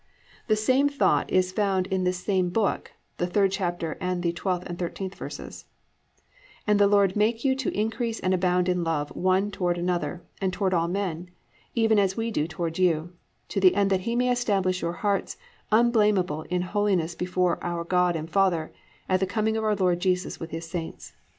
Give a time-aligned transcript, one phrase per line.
[0.47, 4.75] The same thought is found in this same book, the 3rd chapter and 12th and
[4.79, 5.65] 13th verses,
[6.65, 10.51] +"And the Lord make you to increase and abound in love one toward another, and
[10.51, 11.29] toward all men,
[11.75, 13.13] even as we do toward you,
[13.49, 15.37] to the end that he may establish your hearts
[15.71, 18.73] unblamable in holiness before our God and Father,
[19.07, 21.13] at the coming of our Lord Jesus with his saints."